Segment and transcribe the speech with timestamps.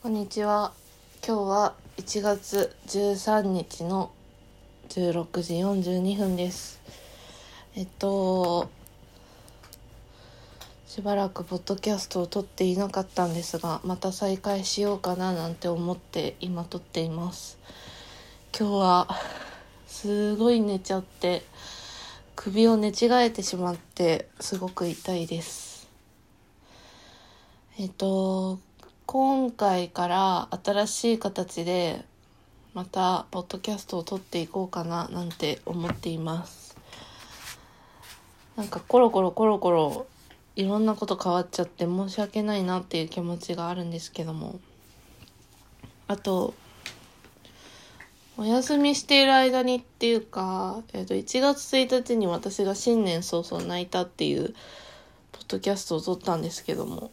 [0.00, 0.72] こんにちは。
[1.26, 4.12] 今日は1月13日の
[4.90, 6.80] 16時42分です。
[7.74, 8.70] えっと、
[10.86, 17.58] しばらくポッドキャストを撮っていなかったんですが、また再開しようかななんて思って今撮っています。
[18.56, 19.08] 今日は
[19.88, 21.42] すごい寝ちゃって、
[22.36, 25.88] 首を寝違えてしまってすごく痛いです。
[27.80, 28.60] えっと、
[29.10, 32.04] 今回から新しい形で
[32.74, 36.76] またポッドキャストを撮っていこうかななんて思っています。
[38.54, 40.06] なんかコロコロコロコロ
[40.56, 44.60] いろんなこと変わっちゃって申し訳ないなっていう気持ちがあるんですけども。
[46.06, 46.52] あと
[48.36, 54.54] お休みしている間にっていうか、えっと1月1日に私が新年早々泣いたっていう
[55.32, 57.10] ポッドキャストを撮ったんですけども。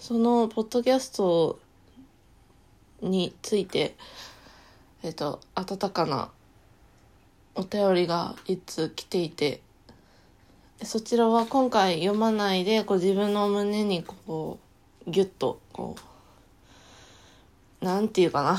[0.00, 1.58] そのポッドキャスト
[3.02, 3.94] について、
[5.02, 6.30] えっと、温かな
[7.54, 9.60] お便りがいつ来ていて、
[10.82, 14.58] そちらは今回読まないで、こう自分の胸にこ
[15.06, 15.94] う、ギュッと、こ
[17.82, 18.58] う、なんていうかな。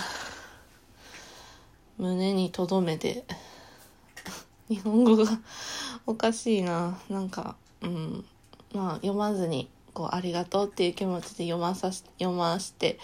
[1.97, 3.25] 胸に留めて、
[4.69, 5.25] 日本語が
[6.05, 6.99] おかしいな。
[7.09, 8.25] なんか、うん。
[8.73, 12.99] まあ、読まずに、こう、ありがとうっていう気持ちで読まさし、読まして、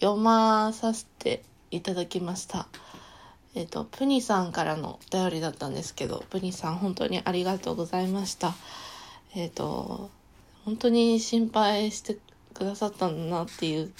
[0.00, 2.68] 読まさせていただきました。
[3.54, 8.54] えっ、と、プニさんからのお便りだったんですけど、プニさん本当にありがとうございました。
[9.34, 10.10] えっ、と、
[10.64, 12.18] 本当に心配して
[12.52, 13.92] くださったんだなっていう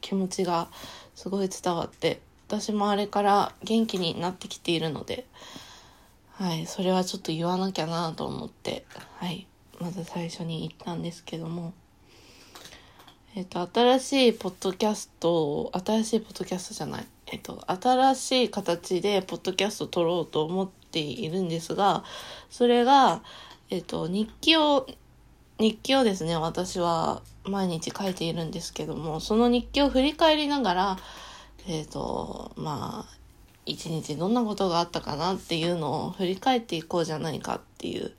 [0.00, 0.68] 気持ちが
[1.14, 5.26] すごい伝わって、私もあれから元気になってきているので、
[6.32, 9.46] はい、それはちょっと言わなきゃなと思って、はい、
[9.80, 11.72] まず最初に言ったんですけども、
[13.36, 22.02] えっ、と、新しいポッドキャストを、新しいポッドキャストじゃない、えっ、と、新しい形でポッドキャストを撮ろうと思っているんですが、
[22.50, 23.22] それが、
[23.70, 24.88] えっ、と、日記を、
[25.60, 30.98] 日記をですね、私は毎日書いているんですけども、その日記を振り返りながら、
[31.68, 33.18] えっ、と、まあ、
[33.66, 38.12] 一日どんなことがあったかなっていうのを振り返っていこうじゃないかっていう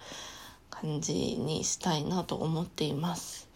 [0.81, 3.49] 感じにしたいなと思っています。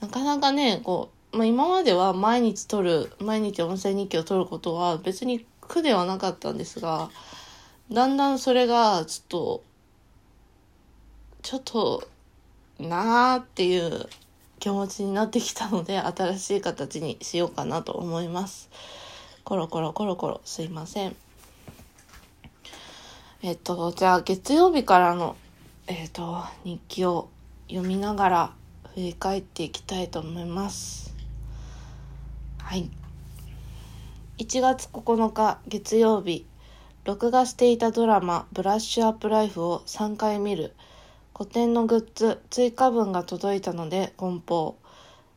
[0.00, 7.10] なかなかね、こう、まあ、今までは毎日撮る、毎日音声日記を撮ることは別に苦ではなかったんですが、
[7.90, 9.62] だんだんそれがちょっと、
[11.42, 12.08] ちょっと、
[12.78, 14.08] なーっていう
[14.60, 18.68] 気持ちになってきたので、新しい形にしようかなと思います。
[19.44, 21.16] コロコロコロコロ、すいません。
[23.42, 25.36] えっと、じゃあ月曜日からの、
[25.90, 27.30] えっと、日記を
[27.70, 28.52] 読みながら
[28.94, 31.14] 振り返っていきたいと思います。
[32.58, 32.90] はい。
[34.36, 36.44] 1月9日月曜日、
[37.04, 40.74] 録画していたドラマブラッシュアップライフを3回見る。
[41.34, 44.76] 古典のグッズ追加分が届いたので梱包。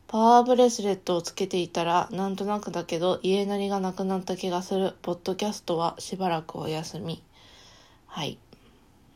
[0.06, 4.96] パワーブレスレットをつけていたらなんとなくだけど家なりがなくなった気がする。
[5.00, 7.22] ポッドキャストはしばらくお休み。
[8.06, 8.36] はい。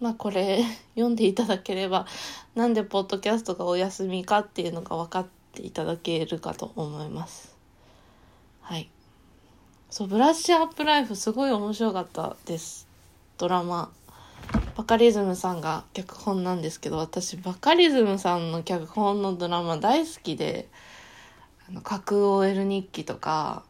[0.00, 0.62] まあこれ
[0.94, 2.06] 読んでいただければ
[2.54, 7.56] なんでポッドキャストがお休みかっていうのが分かっていただけるかと思います。
[8.60, 8.88] はい。
[9.90, 12.88] そう、ブラッシュアップライフすごい面白かったです。
[13.38, 13.92] ドラマ。
[14.76, 20.68] バカリズムさんが脚本なんですけど、私バカリズムさんの脚本のドラマ大好きで、
[21.68, 23.64] あの、架空 OL 日記とか、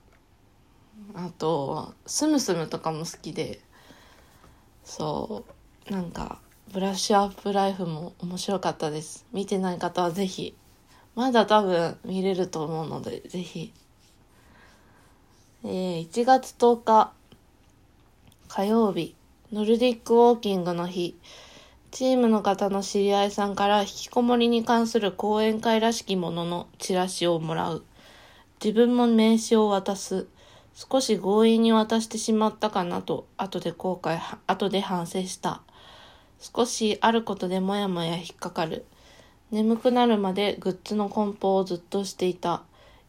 [1.14, 3.60] あと、スムスムとかも好きで、
[4.84, 5.52] そう、
[5.90, 6.40] なんか、
[6.72, 9.24] ブラッシュアップライフも面白かったです。
[9.32, 10.56] 見てない方はぜひ、
[11.14, 13.72] まだ多分見れると思うので、ぜひ。
[15.62, 17.12] えー、1月10日、
[18.48, 19.14] 火曜日、
[19.52, 21.16] ノルディックウォーキングの日、
[21.92, 27.84] チームの方の知り合いさんから引きこもりに関する講演会らしきもののチラシをもらう。
[28.62, 30.26] 自分も名刺を渡す。
[30.74, 35.62] 少し強引に渡してしまったかなと、後で後悔、後で反省した。
[36.38, 38.84] 少しあることでもやもや引っかかる。
[39.50, 42.62] 眠くなるまでグッズの梱包をずっとしていた。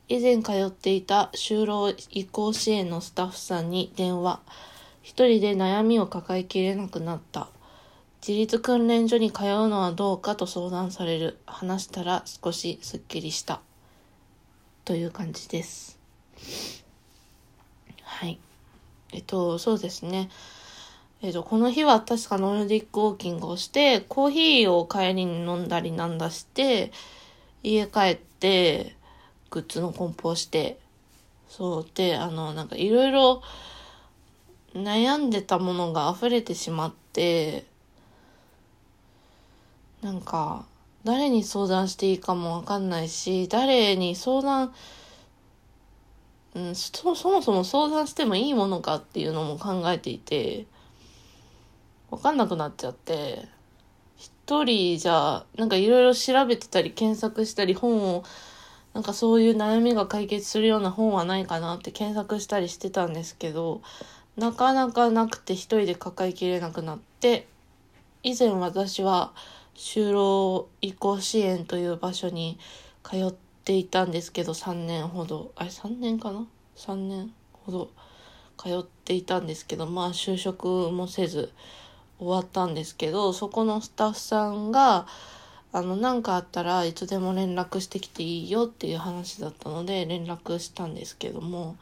[0.08, 4.40] 以前通っていた就労移行支援のスタッフさんに電話。
[5.02, 7.50] 一人で悩みを抱えきれなくなった。
[8.26, 11.40] 自立訓練所に通うのはどうかと相談される。
[11.46, 13.62] 話したら少しすっきりした。
[14.86, 16.00] という感じです。
[18.04, 18.40] はい。
[19.12, 20.30] えっと、そうですね。
[21.22, 26.92] えっと、この日は確かノルディックウォーキングをして、コーヒーを帰りに飲んだりなんだして、
[27.64, 28.96] 家帰って、
[29.50, 30.80] グッズの梱包して、
[31.50, 33.42] そうであのなんかいろいろ
[34.74, 37.66] 悩んでたものが溢れてしまって
[40.02, 40.66] なんか
[41.04, 44.74] 誰に相談していいかもわかんないし誰に相談
[46.56, 50.66] うん、そそもそも相談してもいいものかっていうのも考えていて
[52.10, 53.48] わかんなくなっちゃって
[54.16, 58.24] 一人じゃなんかいろいろ調べてたり検索したり本を
[58.94, 63.82] なんかそういう悩みが解決するような本はないかなって検索したりしてたんですけど
[64.38, 67.48] なかなかなくて一人で抱えきれなくなって
[68.24, 69.34] 以前私は
[69.76, 72.58] 就労移行支援という場所に
[73.04, 73.34] 通っ
[73.64, 75.52] ていたんですけど3年ほど。
[75.56, 77.92] あれ3年かな？3年ほど
[78.58, 81.52] 通っていたんですけどまあ就職もせず
[82.20, 85.06] 終わったんですけどそこのスタッフさんが
[85.72, 91.78] あの何かあったらいつでも連絡してきていいよっていう話だったので連絡したんですけども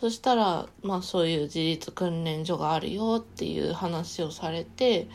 [0.00, 5.08] そしたらまあそういう自立訓練所があるよっていう話をされて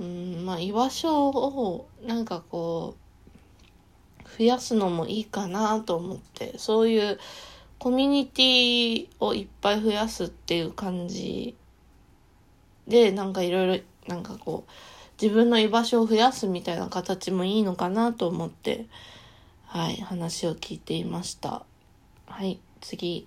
[0.00, 7.18] うんまあ居場所をなんかこう増やすのもいいかなと思ってそういう
[7.78, 11.54] コミュニティをいっぱい増やすっていう感じ
[12.86, 14.70] でなんかいろいろなんかこう
[15.22, 18.86] 自分の居場所を増やすみたいな形もいいのかなと思って
[19.66, 21.64] はい話を聞いていました。
[22.26, 23.26] はい次。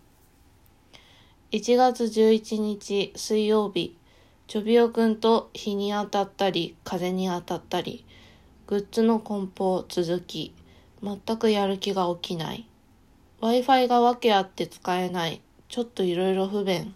[1.52, 3.96] 1月11日水曜日。
[4.48, 8.06] ちょびおくんと日に当たったり風に当たったり
[8.68, 10.54] グッズの梱包続き。
[11.02, 12.68] 全くやる気が起きない。
[13.42, 15.42] Wi-Fi が訳あって使えない。
[15.70, 16.96] ちょっといろいろ不便。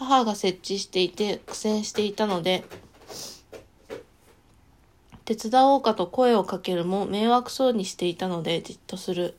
[0.00, 2.64] 母が設置していて苦戦していたので
[5.26, 9.36] 手伝おうかと声をかけるも迷惑そうにしていたのでじっとする。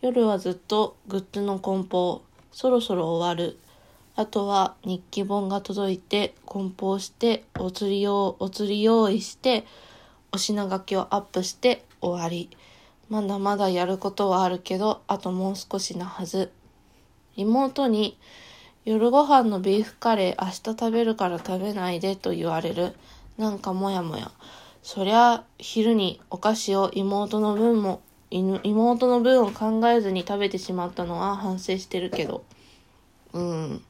[0.00, 2.22] 夜はずっとグッズの梱包。
[2.50, 3.56] そろそろ終わる。
[4.16, 9.64] あとは日記本が届いて梱包してお釣りをお釣り用意して
[10.32, 12.50] お品書きをアップして終わり。
[13.08, 16.50] まだまだやることはあるけどあともう少しなはず。
[17.36, 18.18] 妹に
[18.86, 22.92] 夜ご飯のビーフカレー明日食べるから食べないでと言われる。
[23.36, 24.30] なんかもやもや。
[24.84, 28.00] そりゃ、昼にお菓子を妹の分も、
[28.30, 32.44] 妹の分を考えずに食べてしまったのは反省してるけど。
[33.32, 33.82] うん。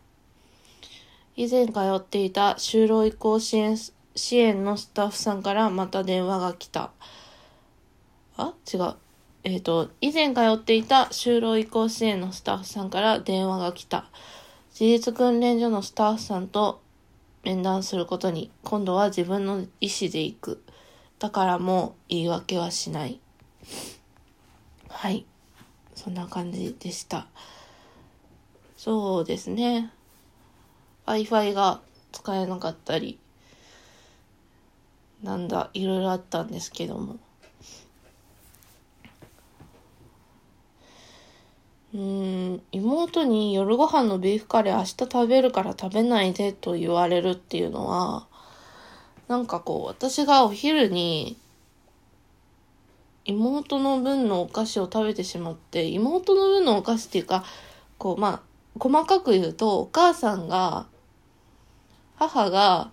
[1.37, 6.91] 以前通っていた就労移行支援、支援のスタッフさんからまた電話が来た。
[8.39, 8.55] あ？
[8.73, 8.95] 違う。
[9.45, 14.07] えっ、ー、と、以前通っていた就労移行支援のスタッフさんから電話が来た。
[14.79, 16.83] 自立訓練所のスタッフさんと
[17.45, 20.63] 面談することに、今度は自分の意思で行く。
[21.19, 23.19] だからもう言い訳はしない。
[24.91, 25.25] はい。
[25.95, 27.27] そんな感じでした。
[28.77, 29.91] そうですね。
[31.07, 31.81] Wi-Fi が
[32.13, 33.19] 使えなかったり、
[35.23, 37.17] なんだ、いろいろあったんですけども。
[41.95, 42.26] うん
[42.73, 48.27] 妹に夜ご飯のビーフカレー明日食べるから食べないでと言われるっていうのは
[49.29, 51.37] なんかこう私がお昼に
[53.25, 57.45] 妹の分のお菓子を食べてしまって妹の分のお菓子っていうか
[57.99, 60.87] こうまあ細かく言うとお母さんが
[62.17, 62.91] 母が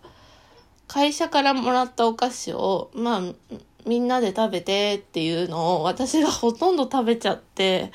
[0.88, 3.22] 会社からもらったお菓子をまあ
[3.86, 7.92] みんなで食べてっていうのを私がほとんど食べちゃって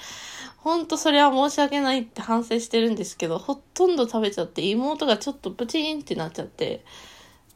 [0.59, 6.85] ほんとそれは申し訳ないって反省してるんですけど、ほとんど食べちゃって妹がちょっとプチンってなっちゃって、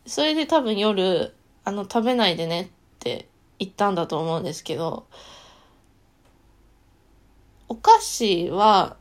[0.07, 2.69] それで多分夜、あの、食べないでねっ
[3.01, 3.29] て
[3.59, 5.07] 言ったんだと思うんですけど、
[7.69, 8.97] お菓子は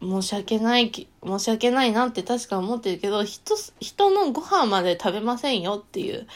[0.00, 6.26] 申し訳ない、申し訳ないなって確か思ってるけど、人、人のご飯まで食べませんよっていう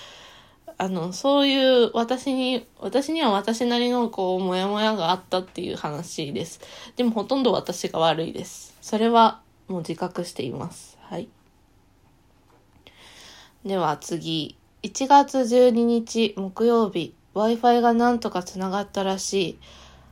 [0.79, 6.61] あの、そういう私に、私には私なりのこう、もやもやがあったっていう話です。
[6.97, 8.77] でもほとんど私が悪いです。
[8.81, 10.99] それはもう自覚しています。
[11.03, 11.29] はい。
[13.65, 14.57] では次。
[14.83, 19.59] 1月12日木曜日、Wi-Fi がなんとか繋がったらしい。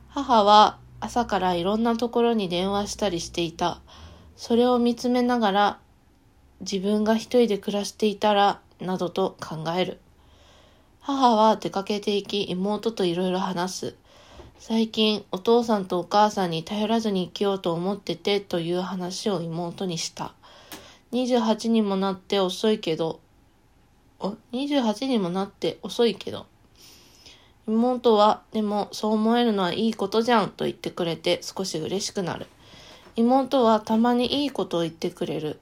[0.09, 3.79] 母は朝からいろんなところに電話したりしていた。
[4.35, 5.79] それを見つめながら、
[6.61, 9.99] 自分が一人で暮らしていたら、などと考える。
[11.07, 13.95] 母は出かけていき、妹といろいろ話す。
[14.57, 20.33] 最近、お父さんとお母さんに頼らずに生きようと思ってて、という話を妹にした。
[21.11, 23.19] 28にもなって遅いけど、
[24.19, 26.47] お、28にもなって遅いけど、
[27.67, 32.47] 妹は、でもそう思えるのはいいことじゃんと言ってくれて少し嬉しくなる。
[33.15, 35.59] 妹はたまにいいことを言ってくれる。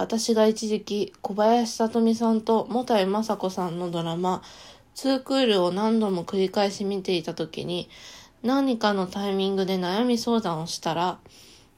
[0.00, 4.42] 私が一時期小林聡美さんともたいまさこさんのドラマ、
[4.94, 7.90] ツークールを何度も繰り返し見ていた時に、
[8.42, 11.18] 何かのタイミングで悩み相談をしたら、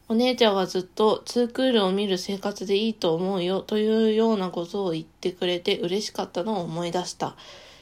[0.06, 7.34] お姉ちゃんはずっとツークールを見る生活でいいと思うよというようなことを言ってくれて嬉しかったのを思い出した。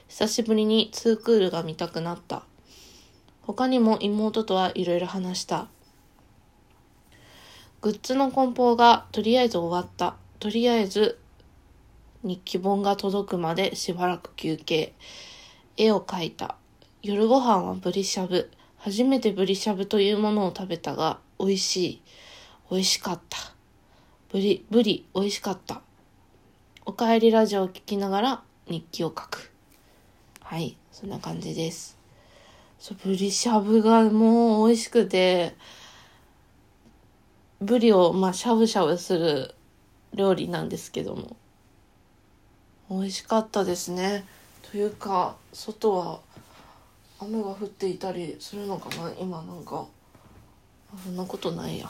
[0.09, 2.45] 久しぶりにツークールが見たくなった。
[3.43, 5.69] 他にも妹とはいろいろ話した。
[7.83, 10.17] グッズの梱包がとりあえず終わった。
[10.41, 11.19] とりあえず
[12.23, 14.95] 日記本が届くまでしばらく休憩。
[15.77, 16.57] 絵を描いた。
[17.03, 18.51] 夜ご飯はブリしゃぶ。
[18.79, 22.03] 初めてブリしゃぶというものを食べたが、美味しい。
[22.71, 23.37] 美味しかった。
[24.33, 25.83] ブリ、ブリ、美味しかった。
[26.87, 29.53] おかえりラジオを聞きながら日記を書く。
[30.41, 31.99] はい、そんな感じです。
[32.79, 35.55] そう、ブリしゃぶがもう美味しくて、
[37.61, 39.55] ブリをまあしゃぶしゃぶする
[40.15, 41.37] 料理なんですけども、
[42.91, 44.25] 美味しかったですね。
[44.71, 46.21] というか、外は
[47.21, 49.87] 雨が降っていたりするのかな今なんか。
[51.05, 51.89] そんなことないや。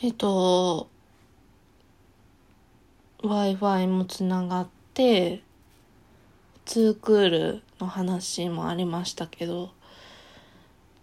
[0.00, 0.88] えっと、
[3.22, 5.42] Wi-Fi もつながって、
[6.64, 9.70] ツークールの話もありましたけど、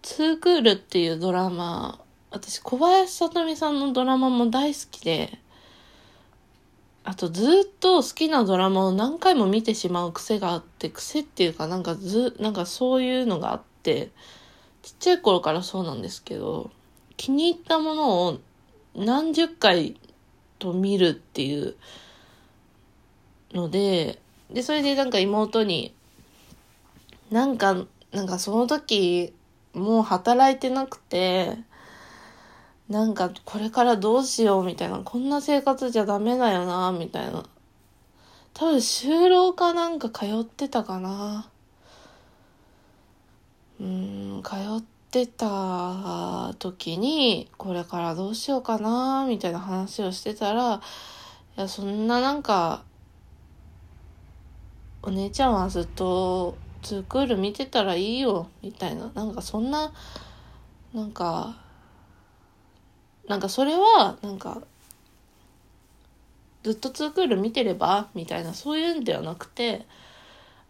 [0.01, 1.99] ツークールっていうドラマ、
[2.35, 5.39] 私小林さとみさんのドラマも大好きで、
[7.05, 14.09] あとずっと好きなドラマを何回も見てしまう癖があって、癖っていうかなんかず、なんかそういうのがあって、
[14.81, 16.71] ちっちゃい頃からそうなんですけど、
[17.15, 18.39] 気に入ったものを
[18.95, 19.95] 何十回
[20.59, 21.75] と見るっていう
[23.53, 24.19] ので、
[24.51, 25.93] で、それでなんか妹に、
[27.31, 29.33] なんか、なんかその時、
[29.73, 31.57] もう働いてなくて、
[32.89, 37.43] なんかこれからどうしようみたいな、こんな生活じゃダメだよな、みたいな。
[38.53, 41.49] 多分就労かなんか通ってたかな。
[43.81, 50.81] うん、通ってた時に、これからどうしようかな、みたいな話をしてたら、
[51.57, 52.83] いや、そんななんか、
[55.01, 59.11] お姉ちゃんはずっとツークール見てたらいいよ、みたいな。
[59.15, 59.91] なんかそんな、
[60.93, 61.64] なんか、
[63.27, 64.61] なんかそれは、なんか、
[66.63, 69.85] ずっとツークール見てればみたいな、そういうんではなくて、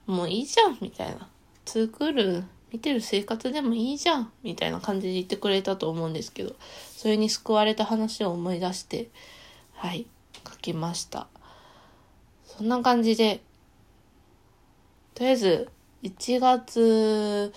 [0.05, 1.27] もういいじゃんみたいな。
[1.65, 6.55] ツークール見てる生活でもいいじゃんみたいな感じで言ってくれたと思うんですけど、
[6.95, 9.09] それに救われた話を思い出して、
[9.74, 10.05] はい、
[10.47, 11.27] 書きました。
[12.45, 13.41] そんな感じで、
[15.13, 15.69] とりあえず、
[16.03, 17.53] 1月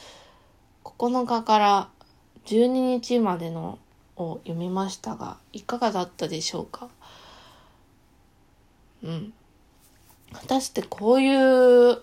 [0.84, 1.88] 9日から
[2.46, 3.78] 12日までの
[4.18, 6.88] を読みましたが、いかがだったでしょうか？
[9.02, 9.32] うん。
[10.32, 12.02] 果たしてこういう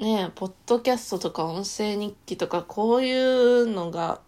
[0.00, 4.20] ねポッドキャストとか音声日記とかこういうのが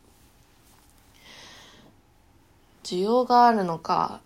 [2.85, 4.21] 需要があるのか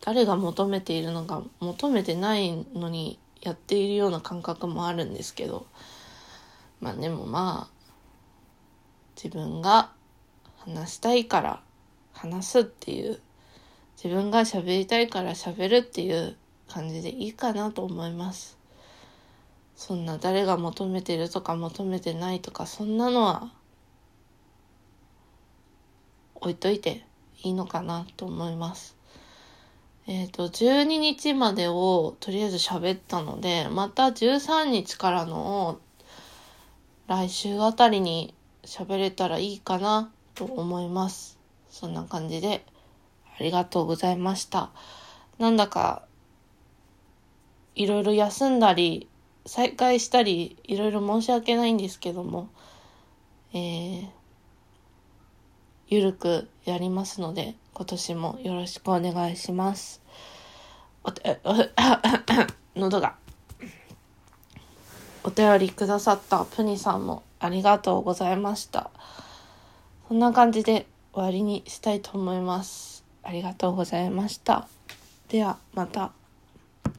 [0.00, 5.66] 誰が求めているのか求めてないのにやっているような感覚もあるんですけど
[6.80, 7.72] まあでもまあ
[9.14, 9.92] 自分が
[10.58, 11.60] 話したいから
[12.18, 13.20] 話すっていう
[14.02, 16.36] 自分が喋りたいから喋るっていう
[16.68, 18.58] 感じでいいかなと思います。
[19.76, 23.52] そんな誰が求めてるとか求めてないとかそんなのは
[26.34, 27.04] 置いといて
[27.42, 28.96] いいのかなと思います。
[30.08, 35.78] えっ、ー、と、12日までをとりあえず喋ったので、また13日からの
[37.06, 38.34] 来週あたりに
[38.64, 41.37] 喋れたらいいかなと思います。
[41.78, 42.64] そんな感じで、
[43.38, 44.70] ありがとうございました。
[45.38, 46.02] なんだか、
[47.76, 49.06] いろいろ休んだり、
[49.46, 52.48] 再開したり、いろいろ申し訳ないんですけども、
[53.52, 54.08] えー、
[55.86, 60.02] ゆるくやりますので、今年もよろしくお願いします。
[61.04, 61.40] おて、
[62.74, 63.14] 喉が。
[65.22, 68.90] お便りくださったプニさんもありがとうございました。
[70.08, 70.86] そんな感じで
[71.18, 73.02] 終わりにしたいと思います。
[73.24, 74.68] ありがとうございました。
[75.28, 76.12] では、また。